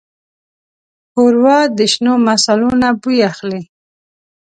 [1.11, 3.61] ښوروا د شنو مصالو نه بوی اخلي.